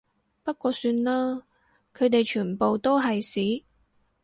[0.41, 1.43] 不過算啦，
[1.93, 3.63] 佢哋全部都係屎